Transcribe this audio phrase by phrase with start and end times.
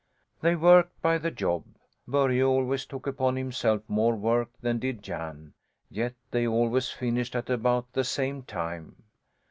[0.41, 1.63] They worked by the job.
[2.07, 5.53] Börje always took upon himself more work than did Jan,
[5.91, 9.03] yet they always finished at about the same time.